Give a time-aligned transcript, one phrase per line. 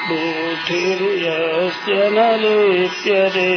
[0.09, 3.53] बुद्धिर्यस्य न लिप्यते।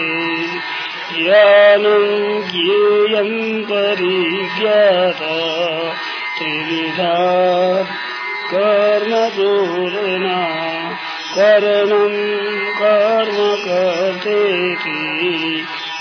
[1.19, 5.35] ज्ञानं ज्ञेयं परिज्ञाता
[6.39, 7.15] त्रिविधा
[8.51, 10.64] कर्मपूर्णा
[11.37, 12.15] करणं
[12.81, 15.01] कर्म कर्तेति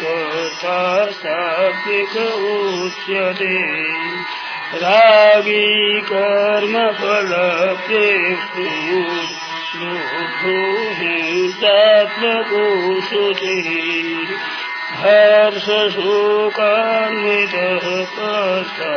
[0.00, 0.82] कर्ता
[1.20, 2.12] सात्विक
[2.50, 3.56] उच्यते
[4.82, 5.64] रागी
[6.10, 7.08] कर्मफलप्रेषु
[9.80, 10.54] लोभो
[11.00, 12.62] हिंसात्मको
[13.08, 13.72] शुचिः
[15.00, 16.04] हर्षशोकान्वितः
[18.14, 18.94] कर्ता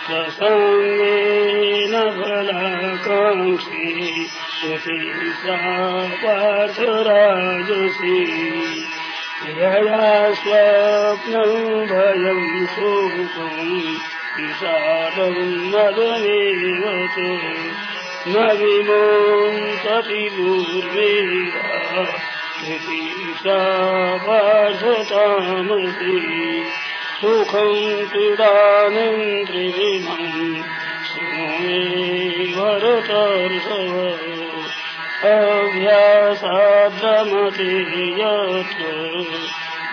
[0.09, 3.89] प्रसङ्गेन फलाकाङ्क्षी
[4.61, 5.01] श्रुति
[5.41, 5.59] सा
[6.23, 8.15] पार्थराजसी।
[9.47, 10.07] यया
[10.39, 13.69] स्वप्नम् भयम् शोकम्
[14.37, 16.83] विषादम् मदमेव
[17.15, 17.17] च
[18.33, 21.63] न विमोन्तति दुर्वेदा
[23.43, 23.61] सा
[24.27, 26.17] पार्थतामसि
[27.21, 30.63] सुखम् पीडानिम् त्रिविधम्
[31.11, 32.39] सुमेवरतर्षव
[33.79, 34.38] अभ्यासाद्रमते
[35.25, 37.15] यत्र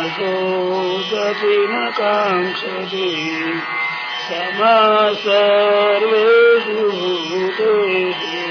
[0.09, 3.09] शोचति न काङ्क्षति
[4.29, 8.47] समा सर्वेषु भूतेषु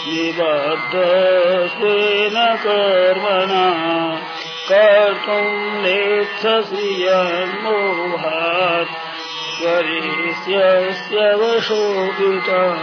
[0.09, 3.67] निबद्धस्वेन कर्मणा
[4.69, 8.95] कर्तुम् नेच्छसि यन्मोहात्
[9.61, 12.81] करिष्यस्य वशोभितः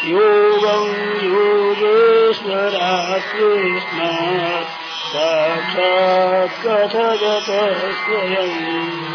[0.05, 0.85] योगं
[1.25, 4.67] योगेश्वरात् कृष्णात्
[5.13, 9.13] साक्षात् कथगतः स्वयम्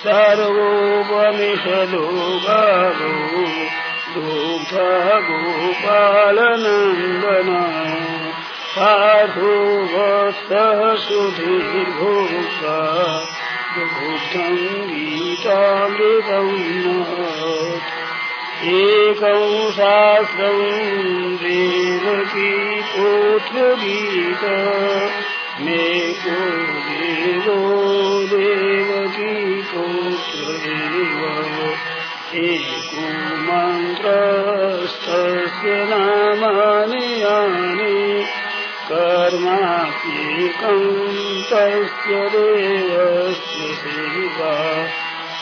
[0.00, 2.04] सर्वोपनिषदो
[2.44, 3.10] गावो
[4.12, 4.86] दुग्धा
[5.26, 7.50] गोपालनन्दन
[8.74, 9.52] साधु
[9.92, 12.78] वत्सः सुधीर्भोक्ता
[13.74, 16.56] दुग्धम् गीतामृतम्
[18.78, 22.50] एकं शास्त्रम् देवकी
[22.96, 24.44] पुत्रगीत।
[25.60, 26.40] मे को
[26.88, 27.58] देवो
[28.26, 28.69] देवकी
[32.40, 33.06] एको
[33.46, 38.24] मन्त्रस्तस्य नामानि यानि
[38.88, 40.82] कर्माप्येकं
[41.50, 44.54] तस्य देवस्य सेवा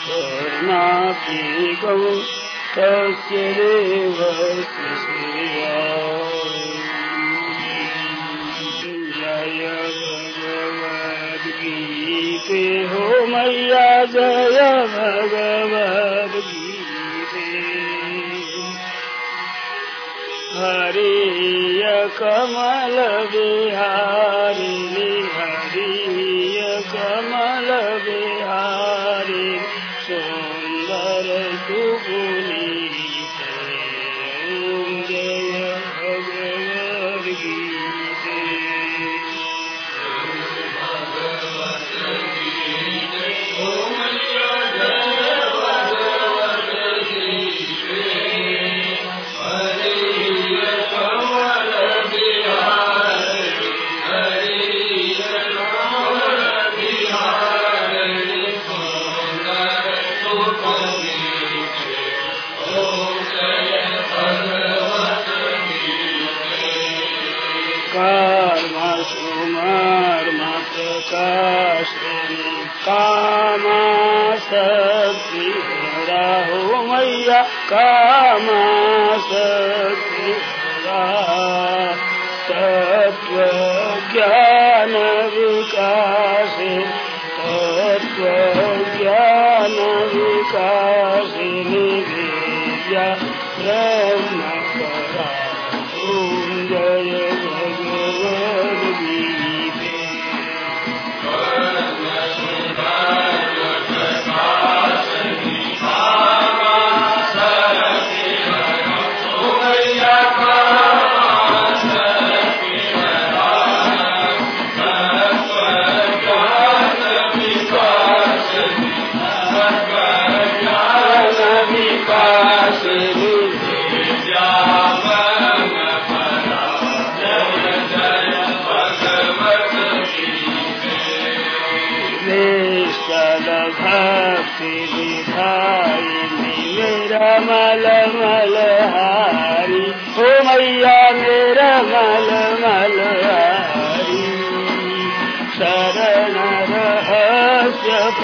[0.07, 2.07] कर्माप्येकम्
[2.77, 5.99] तस्य देवस्य सेवा।
[11.49, 14.59] भगवद्गीते हो मैया जय
[14.93, 16.28] भगवद्गीते
[20.69, 21.83] हरिय
[22.19, 22.97] कमल
[23.31, 24.88] बिहारी।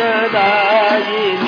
[0.06, 1.45] फलदायि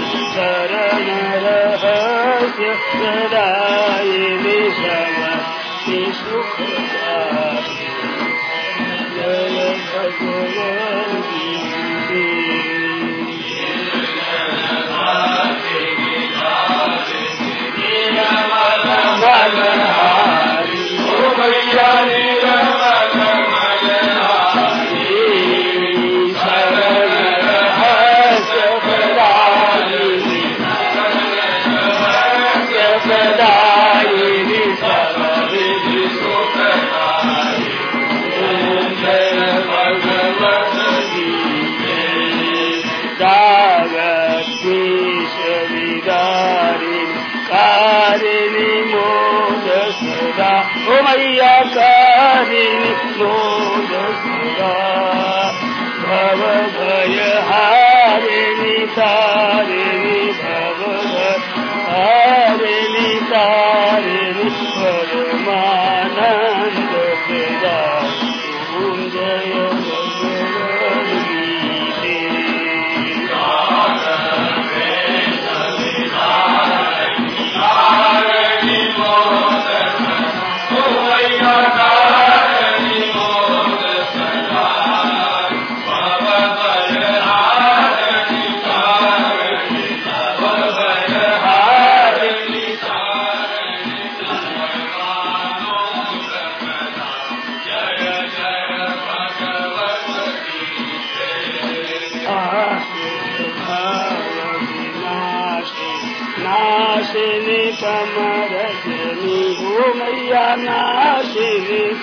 [107.14, 110.78] न कमर शो मैया न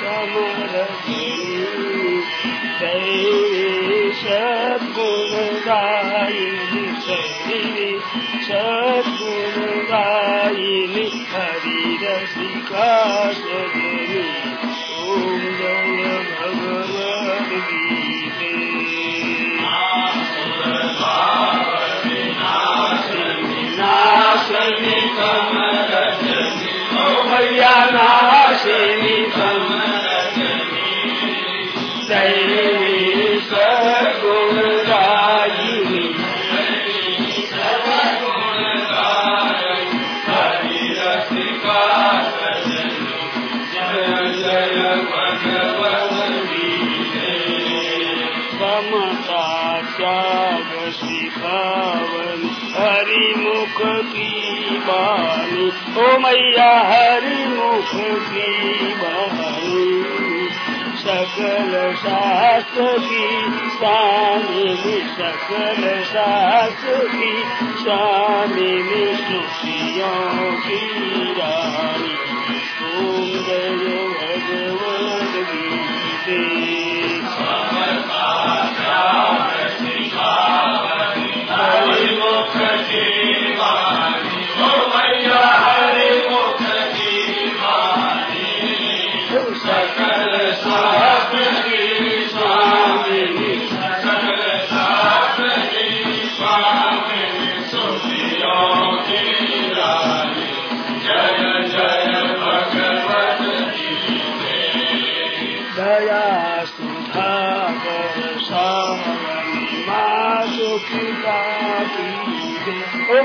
[0.01, 0.64] कम
[25.15, 25.44] Krishna
[55.97, 57.91] ओ मया हरिमुख
[58.31, 59.83] दी बहि
[61.03, 63.27] सकल शास्त्री
[63.77, 67.33] स्वामी सकल शास्त्री
[67.85, 70.13] शानिमि सुखिया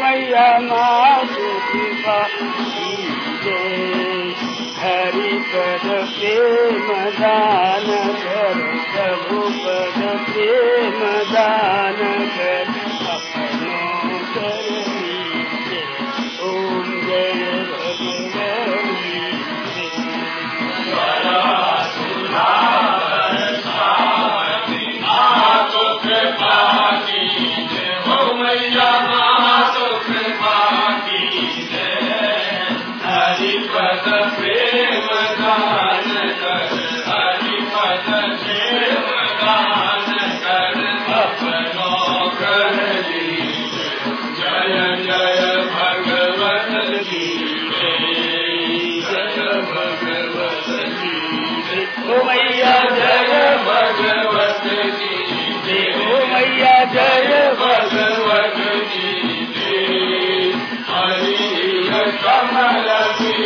[0.01, 1.85] مئيا ماتي کي
[4.81, 6.35] هري پرڪي
[6.87, 7.87] مدان
[8.23, 8.57] گهر
[8.93, 9.27] سڀ
[9.63, 9.97] ڪر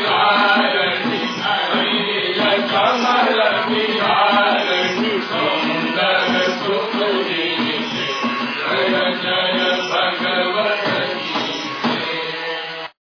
[0.01, 0.82] Hallelujah.